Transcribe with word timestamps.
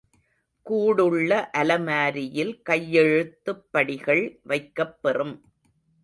கூடுள்ள 0.65 1.49
அலமாரியில் 1.51 2.61
கையெழுத்துப் 2.61 3.67
படிகள் 3.71 4.39
வைக்கப் 4.43 5.01
பெறும். 5.01 5.35